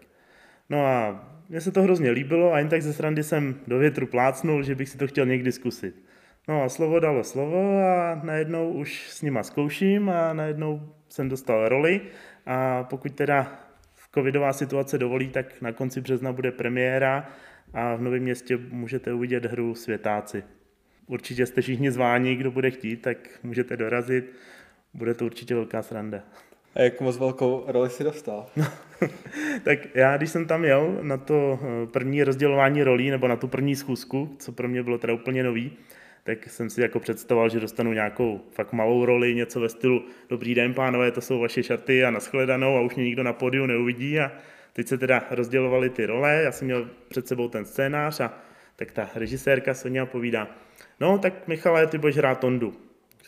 No 0.70 0.86
a 0.86 1.25
mně 1.50 1.62
se 1.62 1.72
to 1.72 1.82
hrozně 1.82 2.12
líbilo 2.12 2.53
a 2.53 2.60
jen 2.60 2.70
tak 2.70 2.82
ze 2.82 2.94
srandy 2.94 3.24
jsem 3.24 3.55
do 3.67 3.77
větru 3.77 4.08
plácnul, 4.08 4.63
že 4.63 4.75
bych 4.75 4.89
si 4.89 4.98
to 4.98 5.08
chtěl 5.08 5.25
někdy 5.25 5.51
zkusit. 5.51 6.03
No 6.48 6.63
a 6.63 6.70
slovo 6.70 7.00
dalo 7.00 7.24
slovo 7.24 7.79
a 7.79 8.22
najednou 8.24 8.72
už 8.72 9.10
s 9.10 9.22
nima 9.22 9.44
zkouším 9.44 10.10
a 10.10 10.34
najednou 10.34 10.94
jsem 11.10 11.29
dostal 11.29 11.70
roli 11.70 12.01
a 12.45 12.83
pokud 12.83 13.15
teda 13.15 13.59
covidová 14.13 14.53
situace 14.53 14.97
dovolí, 14.97 15.29
tak 15.29 15.61
na 15.61 15.71
konci 15.71 16.01
března 16.01 16.31
bude 16.31 16.51
premiéra 16.51 17.29
a 17.73 17.95
v 17.95 18.01
Novém 18.01 18.23
městě 18.23 18.57
můžete 18.57 19.13
uvidět 19.13 19.45
hru 19.45 19.75
Světáci. 19.75 20.43
Určitě 21.07 21.45
jste 21.45 21.61
všichni 21.61 21.91
zváni, 21.91 22.35
kdo 22.35 22.51
bude 22.51 22.71
chtít, 22.71 23.01
tak 23.01 23.17
můžete 23.43 23.77
dorazit. 23.77 24.31
Bude 24.93 25.13
to 25.13 25.25
určitě 25.25 25.55
velká 25.55 25.81
sranda. 25.81 26.19
A 26.75 26.81
jak 26.81 27.01
moc 27.01 27.17
velkou 27.17 27.63
roli 27.67 27.89
si 27.89 28.03
dostal? 28.03 28.45
tak 29.63 29.95
já, 29.95 30.17
když 30.17 30.29
jsem 30.29 30.47
tam 30.47 30.63
jel 30.63 30.99
na 31.01 31.17
to 31.17 31.59
eh, 31.61 31.87
první 31.87 32.23
rozdělování 32.23 32.83
rolí, 32.83 33.09
nebo 33.09 33.27
na 33.27 33.35
tu 33.35 33.47
první 33.47 33.75
schůzku, 33.75 34.35
co 34.39 34.51
pro 34.51 34.67
mě 34.67 34.83
bylo 34.83 34.97
teda 34.97 35.13
úplně 35.13 35.43
nový, 35.43 35.71
tak 36.25 36.50
jsem 36.50 36.70
si 36.70 36.82
jako 36.82 37.00
představoval, 37.00 37.50
že 37.50 37.60
dostanu 37.60 37.94
nějakou 37.94 38.41
fakt 38.51 38.74
malou 38.74 39.05
roli, 39.05 39.36
něco 39.36 39.60
ve 39.60 39.70
stylu 39.70 40.05
Dobrý 40.29 40.55
den, 40.55 40.74
pánové, 40.74 41.12
to 41.12 41.22
jsou 41.22 41.39
vaše 41.39 41.63
šaty 41.63 42.05
a 42.05 42.12
nashledanou 42.12 42.77
a 42.77 42.82
už 42.82 42.96
mě 42.96 43.05
nikdo 43.05 43.24
na 43.24 43.34
pódiu 43.34 43.65
neuvidí. 43.65 44.20
A 44.20 44.32
teď 44.74 44.88
se 44.88 44.98
teda 44.98 45.24
rozdělovaly 45.32 45.89
ty 45.89 46.05
role, 46.05 46.41
já 46.44 46.51
jsem 46.51 46.65
měl 46.65 46.89
před 47.08 47.27
sebou 47.27 47.50
ten 47.50 47.65
scénář 47.65 48.20
a 48.20 48.34
tak 48.75 48.91
ta 48.91 49.10
režisérka 49.15 49.74
Sonja 49.74 50.05
povídá, 50.05 50.48
no 51.00 51.17
tak 51.17 51.48
Michale, 51.48 51.88
ty 51.88 51.98
budeš 51.98 52.17
hrát 52.17 52.39
Tondu. 52.39 52.74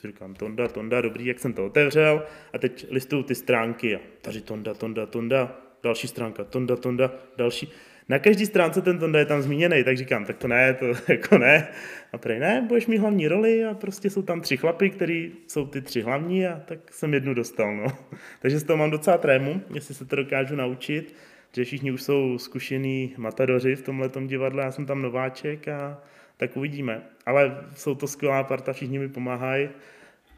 Si 0.01 0.07
říkám, 0.07 0.35
Tonda, 0.35 0.67
Tonda, 0.67 1.01
dobrý, 1.01 1.25
jak 1.25 1.39
jsem 1.39 1.53
to 1.53 1.65
otevřel. 1.65 2.23
A 2.53 2.57
teď 2.57 2.87
listuju 2.89 3.23
ty 3.23 3.35
stránky 3.35 3.95
a 3.95 3.99
tady 4.21 4.41
Tonda, 4.41 4.73
Tonda, 4.73 5.05
Tonda, 5.05 5.61
další 5.83 6.07
stránka, 6.07 6.43
Tonda, 6.43 6.75
Tonda, 6.75 7.11
další 7.37 7.71
na 8.09 8.19
každý 8.19 8.45
stránce 8.45 8.81
ten 8.81 8.99
Tonda 8.99 9.19
je 9.19 9.25
tam 9.25 9.41
zmíněný, 9.41 9.83
tak 9.83 9.97
říkám, 9.97 10.25
tak 10.25 10.37
to 10.37 10.47
ne, 10.47 10.73
to 10.73 10.85
jako 11.11 11.37
ne. 11.37 11.67
A 12.13 12.17
prej 12.17 12.39
ne, 12.39 12.65
budeš 12.67 12.87
mít 12.87 12.97
hlavní 12.97 13.27
roli 13.27 13.65
a 13.65 13.73
prostě 13.73 14.09
jsou 14.09 14.21
tam 14.21 14.41
tři 14.41 14.57
chlapy, 14.57 14.89
který 14.89 15.31
jsou 15.47 15.67
ty 15.67 15.81
tři 15.81 16.01
hlavní 16.01 16.47
a 16.47 16.61
tak 16.65 16.93
jsem 16.93 17.13
jednu 17.13 17.33
dostal, 17.33 17.75
no. 17.75 17.87
Takže 18.41 18.59
z 18.59 18.63
toho 18.63 18.77
mám 18.77 18.91
docela 18.91 19.17
trému, 19.17 19.61
jestli 19.73 19.95
se 19.95 20.05
to 20.05 20.15
dokážu 20.15 20.55
naučit, 20.55 21.15
že 21.55 21.63
všichni 21.63 21.91
už 21.91 22.03
jsou 22.03 22.37
zkušený 22.37 23.13
matadoři 23.17 23.75
v 23.75 23.81
tomhle 23.81 24.09
divadle, 24.25 24.63
já 24.63 24.71
jsem 24.71 24.85
tam 24.85 25.01
nováček 25.01 25.67
a 25.67 26.01
tak 26.37 26.57
uvidíme. 26.57 27.01
Ale 27.25 27.57
jsou 27.75 27.95
to 27.95 28.07
skvělá 28.07 28.43
parta, 28.43 28.73
všichni 28.73 28.99
mi 28.99 29.09
pomáhají 29.09 29.69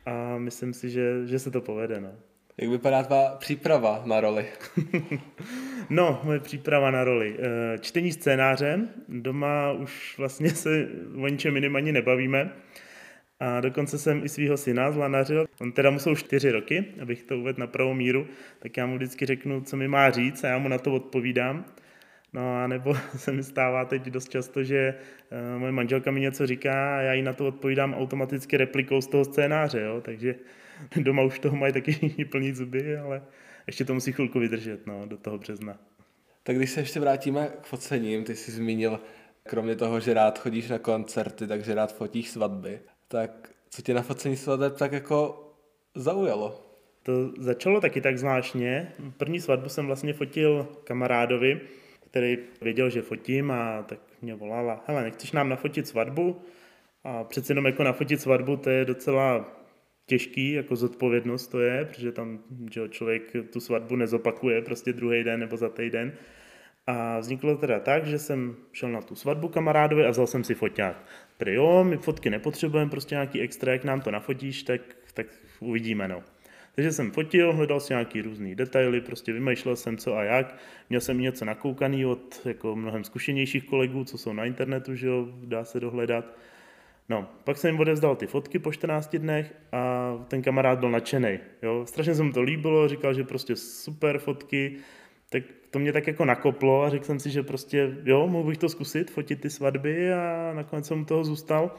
a 0.05 0.37
myslím 0.37 0.73
si, 0.73 0.89
že, 0.89 1.27
že 1.27 1.39
se 1.39 1.51
to 1.51 1.61
povede, 1.61 2.01
no. 2.01 2.11
Jak 2.57 2.69
vypadá 2.69 3.03
tvá 3.03 3.35
příprava 3.35 4.03
na 4.05 4.21
roli? 4.21 4.45
no, 5.89 6.21
moje 6.23 6.39
příprava 6.39 6.91
na 6.91 7.03
roli. 7.03 7.35
Eh, 7.39 7.77
čtení 7.77 8.11
scénáře. 8.11 8.79
Doma 9.07 9.71
už 9.71 10.15
vlastně 10.17 10.49
se 10.49 10.87
o 11.15 11.27
ničem 11.27 11.55
jiným 11.55 11.75
ani 11.75 11.91
nebavíme. 11.91 12.51
A 13.39 13.61
dokonce 13.61 13.97
jsem 13.97 14.23
i 14.23 14.29
svého 14.29 14.57
syna 14.57 14.91
zlanařil. 14.91 15.45
On 15.61 15.71
teda 15.71 15.89
musel 15.89 16.15
čtyři 16.15 16.51
roky, 16.51 16.85
abych 17.01 17.23
to 17.23 17.37
uvedl 17.37 17.59
na 17.59 17.67
pravou 17.67 17.93
míru, 17.93 18.27
tak 18.59 18.77
já 18.77 18.85
mu 18.85 18.95
vždycky 18.95 19.25
řeknu, 19.25 19.61
co 19.61 19.77
mi 19.77 19.87
má 19.87 20.11
říct 20.11 20.43
a 20.43 20.47
já 20.47 20.57
mu 20.57 20.67
na 20.67 20.77
to 20.77 20.93
odpovídám. 20.93 21.65
No 22.33 22.57
a 22.57 22.67
nebo 22.67 22.95
se 23.17 23.31
mi 23.31 23.43
stává 23.43 23.85
teď 23.85 24.05
dost 24.05 24.29
často, 24.29 24.63
že 24.63 24.95
eh, 25.31 25.59
moje 25.59 25.71
manželka 25.71 26.11
mi 26.11 26.19
něco 26.19 26.47
říká 26.47 26.97
a 26.97 27.01
já 27.01 27.13
jí 27.13 27.21
na 27.21 27.33
to 27.33 27.47
odpovídám 27.47 27.93
automaticky 27.93 28.57
replikou 28.57 29.01
z 29.01 29.07
toho 29.07 29.25
scénáře, 29.25 29.81
jo? 29.81 30.01
takže 30.01 30.35
doma 30.95 31.23
už 31.23 31.39
toho 31.39 31.55
mají 31.55 31.73
taky 31.73 32.25
plní 32.31 32.53
zuby, 32.53 32.97
ale 32.97 33.21
ještě 33.69 33.85
to 33.85 33.93
musí 33.93 34.11
chvilku 34.11 34.39
vydržet 34.39 34.87
no, 34.87 35.05
do 35.05 35.17
toho 35.17 35.37
března. 35.37 35.77
Tak 36.43 36.55
když 36.55 36.71
se 36.71 36.79
ještě 36.79 36.99
vrátíme 36.99 37.47
k 37.61 37.65
focením, 37.65 38.23
ty 38.23 38.35
jsi 38.35 38.51
zmínil, 38.51 38.99
kromě 39.43 39.75
toho, 39.75 39.99
že 39.99 40.13
rád 40.13 40.39
chodíš 40.39 40.69
na 40.69 40.79
koncerty, 40.79 41.47
takže 41.47 41.75
rád 41.75 41.95
fotíš 41.95 42.29
svatby, 42.29 42.79
tak 43.07 43.49
co 43.69 43.81
tě 43.81 43.93
na 43.93 44.01
focení 44.01 44.37
svateb 44.37 44.77
tak 44.77 44.91
jako 44.91 45.51
zaujalo? 45.95 46.65
To 47.03 47.31
začalo 47.37 47.81
taky 47.81 48.01
tak 48.01 48.17
zvláštně. 48.17 48.93
První 49.17 49.39
svatbu 49.39 49.69
jsem 49.69 49.87
vlastně 49.87 50.13
fotil 50.13 50.67
kamarádovi, 50.83 51.61
který 52.05 52.37
věděl, 52.61 52.89
že 52.89 53.01
fotím 53.01 53.51
a 53.51 53.83
tak 53.83 53.99
mě 54.21 54.35
volala, 54.35 54.83
hele, 54.87 55.03
nechceš 55.03 55.31
nám 55.31 55.49
nafotit 55.49 55.87
svatbu? 55.87 56.41
A 57.03 57.23
přece 57.23 57.51
jenom 57.51 57.65
jako 57.65 57.83
nafotit 57.83 58.21
svatbu, 58.21 58.57
to 58.57 58.69
je 58.69 58.85
docela 58.85 59.58
těžký, 60.09 60.51
jako 60.51 60.75
zodpovědnost 60.75 61.47
to 61.47 61.59
je, 61.59 61.85
protože 61.85 62.11
tam 62.11 62.39
že 62.73 62.89
člověk 62.89 63.33
tu 63.53 63.59
svatbu 63.59 63.95
nezopakuje 63.95 64.61
prostě 64.61 64.93
druhý 64.93 65.23
den 65.23 65.39
nebo 65.39 65.57
za 65.57 65.69
týden. 65.69 66.11
A 66.87 67.19
vzniklo 67.19 67.55
to 67.55 67.61
teda 67.61 67.79
tak, 67.79 68.05
že 68.05 68.19
jsem 68.19 68.55
šel 68.71 68.89
na 68.89 69.01
tu 69.01 69.15
svatbu 69.15 69.47
kamarádovi 69.47 70.05
a 70.05 70.09
vzal 70.09 70.27
jsem 70.27 70.43
si 70.43 70.55
foťák. 70.55 71.05
Prý 71.37 71.53
jo, 71.53 71.83
my 71.83 71.97
fotky 71.97 72.29
nepotřebujeme, 72.29 72.91
prostě 72.91 73.15
nějaký 73.15 73.41
extra, 73.41 73.71
jak 73.71 73.83
nám 73.83 74.01
to 74.01 74.11
nafotíš, 74.11 74.63
tak, 74.63 74.81
tak 75.13 75.27
uvidíme, 75.59 76.07
no. 76.07 76.23
Takže 76.75 76.91
jsem 76.91 77.11
fotil, 77.11 77.53
hledal 77.53 77.79
si 77.79 77.93
nějaký 77.93 78.21
různý 78.21 78.55
detaily, 78.55 79.01
prostě 79.01 79.33
vymýšlel 79.33 79.75
jsem 79.75 79.97
co 79.97 80.17
a 80.17 80.23
jak. 80.23 80.57
Měl 80.89 81.01
jsem 81.01 81.21
něco 81.21 81.45
nakoukaný 81.45 82.05
od 82.05 82.41
jako 82.45 82.75
mnohem 82.75 83.03
zkušenějších 83.03 83.63
kolegů, 83.63 84.03
co 84.03 84.17
jsou 84.17 84.33
na 84.33 84.45
internetu, 84.45 84.95
že 84.95 85.07
jo, 85.07 85.27
dá 85.43 85.63
se 85.63 85.79
dohledat. 85.79 86.25
No, 87.09 87.27
pak 87.43 87.57
jsem 87.57 87.71
jim 87.71 87.79
odevzdal 87.79 88.15
ty 88.15 88.27
fotky 88.27 88.59
po 88.59 88.71
14 88.71 89.15
dnech 89.15 89.53
a 89.71 90.13
ten 90.27 90.41
kamarád 90.41 90.79
byl 90.79 90.91
nadšený. 90.91 91.39
Jo? 91.61 91.85
Strašně 91.85 92.15
se 92.15 92.23
mu 92.23 92.31
to 92.31 92.41
líbilo, 92.41 92.87
říkal, 92.87 93.13
že 93.13 93.23
prostě 93.23 93.55
super 93.55 94.19
fotky, 94.19 94.75
tak 95.29 95.43
to 95.69 95.79
mě 95.79 95.93
tak 95.93 96.07
jako 96.07 96.25
nakoplo 96.25 96.83
a 96.83 96.89
řekl 96.89 97.05
jsem 97.05 97.19
si, 97.19 97.29
že 97.29 97.43
prostě 97.43 97.97
jo, 98.03 98.27
mohl 98.27 98.49
bych 98.49 98.57
to 98.57 98.69
zkusit, 98.69 99.11
fotit 99.11 99.41
ty 99.41 99.49
svatby 99.49 100.13
a 100.13 100.51
nakonec 100.55 100.87
jsem 100.87 101.05
toho 101.05 101.23
zůstal. 101.23 101.75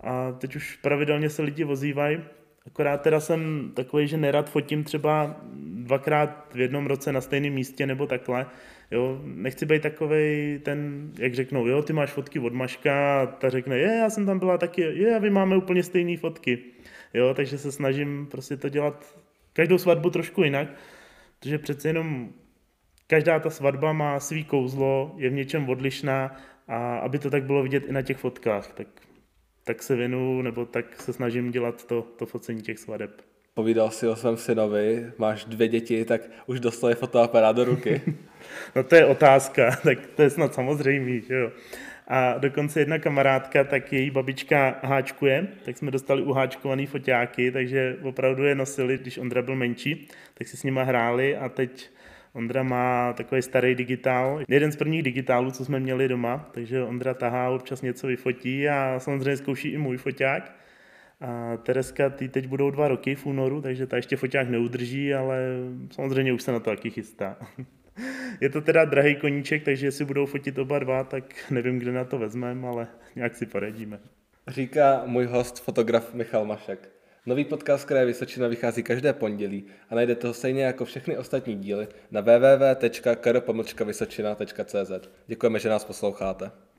A 0.00 0.32
teď 0.32 0.56
už 0.56 0.76
pravidelně 0.76 1.30
se 1.30 1.42
lidi 1.42 1.64
ozývají, 1.64 2.18
akorát 2.68 3.02
teda 3.02 3.20
jsem 3.20 3.70
takový, 3.74 4.08
že 4.08 4.16
nerad 4.16 4.50
fotím 4.50 4.84
třeba 4.84 5.36
dvakrát 5.62 6.50
v 6.54 6.60
jednom 6.60 6.86
roce 6.86 7.12
na 7.12 7.20
stejném 7.20 7.52
místě 7.52 7.86
nebo 7.86 8.06
takhle, 8.06 8.46
Jo, 8.90 9.20
nechci 9.24 9.66
být 9.66 9.82
takový 9.82 10.58
ten, 10.62 11.10
jak 11.18 11.34
řeknou, 11.34 11.66
jo, 11.66 11.82
ty 11.82 11.92
máš 11.92 12.10
fotky 12.10 12.38
od 12.38 12.52
Maška 12.52 13.22
a 13.22 13.26
ta 13.26 13.50
řekne, 13.50 13.78
je, 13.78 13.98
já 13.98 14.10
jsem 14.10 14.26
tam 14.26 14.38
byla 14.38 14.58
taky, 14.58 14.80
je, 14.80 15.16
a 15.16 15.18
vy 15.18 15.30
máme 15.30 15.56
úplně 15.56 15.82
stejné 15.82 16.16
fotky. 16.16 16.58
Jo, 17.14 17.34
takže 17.34 17.58
se 17.58 17.72
snažím 17.72 18.26
prostě 18.30 18.56
to 18.56 18.68
dělat 18.68 19.18
každou 19.52 19.78
svatbu 19.78 20.10
trošku 20.10 20.42
jinak, 20.42 20.68
protože 21.38 21.58
přece 21.58 21.88
jenom 21.88 22.32
každá 23.06 23.40
ta 23.40 23.50
svatba 23.50 23.92
má 23.92 24.20
svý 24.20 24.44
kouzlo, 24.44 25.14
je 25.16 25.30
v 25.30 25.32
něčem 25.32 25.68
odlišná 25.68 26.36
a 26.68 26.98
aby 26.98 27.18
to 27.18 27.30
tak 27.30 27.44
bylo 27.44 27.62
vidět 27.62 27.84
i 27.88 27.92
na 27.92 28.02
těch 28.02 28.16
fotkách, 28.16 28.72
tak, 28.72 28.86
tak 29.68 29.82
se 29.82 29.96
věnu, 29.96 30.42
nebo 30.42 30.66
tak 30.66 31.00
se 31.00 31.12
snažím 31.12 31.50
dělat 31.50 31.84
to, 31.84 32.02
to 32.16 32.26
focení 32.26 32.62
těch 32.62 32.78
svadeb. 32.78 33.10
Povídal 33.54 33.90
si 33.90 34.08
o 34.08 34.16
svém 34.16 34.36
synovi, 34.36 35.12
máš 35.18 35.44
dvě 35.44 35.68
děti, 35.68 36.04
tak 36.04 36.20
už 36.46 36.60
dostali 36.60 36.94
fotoaparát 36.94 37.56
do 37.56 37.64
ruky. 37.64 38.02
no 38.76 38.82
to 38.82 38.96
je 38.96 39.06
otázka, 39.06 39.76
tak 39.82 39.98
to 40.16 40.22
je 40.22 40.30
snad 40.30 40.54
samozřejmý, 40.54 41.20
že 41.20 41.34
jo. 41.34 41.50
A 42.06 42.38
dokonce 42.38 42.80
jedna 42.80 42.98
kamarádka, 42.98 43.64
tak 43.64 43.92
její 43.92 44.10
babička 44.10 44.80
háčkuje, 44.82 45.48
tak 45.64 45.78
jsme 45.78 45.90
dostali 45.90 46.22
uháčkovaný 46.22 46.86
foťáky, 46.86 47.50
takže 47.52 47.96
opravdu 48.02 48.44
je 48.44 48.54
nosili, 48.54 48.98
když 48.98 49.18
Ondra 49.18 49.42
byl 49.42 49.56
menší, 49.56 50.08
tak 50.34 50.48
si 50.48 50.56
s 50.56 50.62
nima 50.62 50.82
hráli 50.82 51.36
a 51.36 51.48
teď 51.48 51.90
Ondra 52.32 52.62
má 52.62 53.12
takový 53.12 53.42
starý 53.42 53.74
digitál, 53.74 54.40
jeden 54.48 54.72
z 54.72 54.76
prvních 54.76 55.02
digitálů, 55.02 55.50
co 55.50 55.64
jsme 55.64 55.80
měli 55.80 56.08
doma, 56.08 56.50
takže 56.52 56.82
Ondra 56.82 57.14
tahá, 57.14 57.50
občas 57.50 57.82
něco 57.82 58.06
vyfotí 58.06 58.68
a 58.68 58.94
samozřejmě 58.98 59.36
zkouší 59.36 59.68
i 59.68 59.78
můj 59.78 59.96
foťák. 59.96 60.52
A 61.20 61.56
Tereska, 61.56 62.10
ty 62.10 62.28
teď 62.28 62.46
budou 62.46 62.70
dva 62.70 62.88
roky 62.88 63.14
v 63.14 63.26
únoru, 63.26 63.62
takže 63.62 63.86
ta 63.86 63.96
ještě 63.96 64.16
foťák 64.16 64.48
neudrží, 64.48 65.14
ale 65.14 65.38
samozřejmě 65.90 66.32
už 66.32 66.42
se 66.42 66.52
na 66.52 66.60
to 66.60 66.70
taky 66.70 66.90
chystá. 66.90 67.36
Je 68.40 68.48
to 68.48 68.60
teda 68.60 68.84
drahý 68.84 69.16
koníček, 69.16 69.64
takže 69.64 69.86
jestli 69.86 70.04
budou 70.04 70.26
fotit 70.26 70.58
oba 70.58 70.78
dva, 70.78 71.04
tak 71.04 71.50
nevím, 71.50 71.78
kde 71.78 71.92
na 71.92 72.04
to 72.04 72.18
vezmeme, 72.18 72.68
ale 72.68 72.86
nějak 73.16 73.36
si 73.36 73.46
poradíme. 73.46 73.98
Říká 74.48 75.02
můj 75.06 75.24
host, 75.24 75.64
fotograf 75.64 76.14
Michal 76.14 76.44
Mašek. 76.44 76.88
Nový 77.28 77.44
podcast 77.44 77.84
Kraje 77.84 78.06
Vysočina 78.06 78.48
vychází 78.48 78.82
každé 78.82 79.12
pondělí 79.12 79.64
a 79.90 79.94
najdete 79.94 80.26
ho 80.26 80.34
stejně 80.34 80.62
jako 80.62 80.84
všechny 80.84 81.18
ostatní 81.18 81.56
díly 81.56 81.88
na 82.10 82.20
www.kr.vysočina.cz. 82.20 85.08
Děkujeme, 85.26 85.58
že 85.58 85.68
nás 85.68 85.84
posloucháte. 85.84 86.50